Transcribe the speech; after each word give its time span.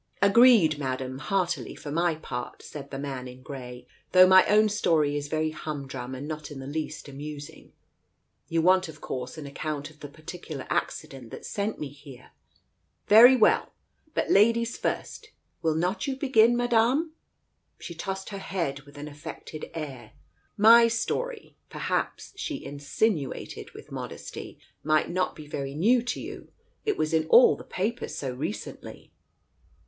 "Agreed, 0.19 0.79
Madam, 0.79 1.19
heartily 1.19 1.75
for 1.75 1.91
my 1.91 2.15
part," 2.15 2.63
said 2.63 2.89
the 2.89 2.97
man 2.97 3.27
in 3.27 3.43
grey, 3.43 3.85
"though 4.13 4.25
my 4.25 4.43
own 4.47 4.67
story 4.67 5.15
is 5.15 5.27
very 5.27 5.51
humdrum, 5.51 6.15
and 6.15 6.27
not 6.27 6.49
in 6.49 6.57
the 6.57 6.65
least 6.65 7.07
amusing. 7.07 7.71
You 8.47 8.63
want, 8.63 8.87
of 8.89 8.99
course, 8.99 9.37
an 9.37 9.45
account 9.45 9.91
of 9.91 9.99
the 9.99 10.07
particular 10.07 10.65
accident 10.71 11.29
that 11.29 11.45
sent 11.45 11.79
me 11.79 11.89
here. 11.89 12.31
Very 13.09 13.35
well! 13.35 13.73
But, 14.15 14.31
ladies 14.31 14.75
first 14.75 15.27
I 15.27 15.29
Will 15.61 15.75
not 15.75 16.07
you 16.07 16.15
begin, 16.15 16.57
Madam?" 16.57 17.13
She 17.77 17.93
tossed 17.93 18.29
her 18.29 18.39
head, 18.39 18.79
with 18.87 18.97
an 18.97 19.07
affected 19.07 19.69
air. 19.75 20.13
"My 20.57 20.87
story, 20.87 21.57
perhaps," 21.69 22.33
she 22.35 22.65
insinuated 22.65 23.73
with 23.75 23.91
modesty, 23.91 24.57
"might 24.83 25.11
not 25.11 25.35
be 25.35 25.45
very 25.45 25.75
new 25.75 26.01
to 26.05 26.19
you. 26.19 26.51
It 26.85 26.97
was 26.97 27.13
in 27.13 27.27
all 27.27 27.55
the 27.55 27.63
papers 27.63 28.15
so 28.15 28.33
recently." 28.33 29.11